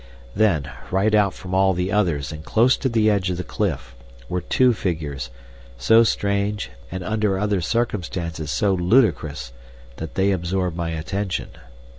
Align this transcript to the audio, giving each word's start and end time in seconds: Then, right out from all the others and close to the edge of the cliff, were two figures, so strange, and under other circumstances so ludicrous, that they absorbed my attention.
Then, 0.35 0.71
right 0.89 1.13
out 1.13 1.31
from 1.35 1.53
all 1.53 1.73
the 1.73 1.91
others 1.91 2.31
and 2.31 2.43
close 2.43 2.75
to 2.75 2.89
the 2.89 3.07
edge 3.07 3.29
of 3.29 3.37
the 3.37 3.43
cliff, 3.43 3.93
were 4.27 4.41
two 4.41 4.73
figures, 4.73 5.29
so 5.77 6.01
strange, 6.01 6.71
and 6.91 7.03
under 7.03 7.37
other 7.37 7.61
circumstances 7.61 8.49
so 8.49 8.73
ludicrous, 8.73 9.53
that 9.97 10.15
they 10.15 10.31
absorbed 10.31 10.75
my 10.75 10.89
attention. 10.89 11.49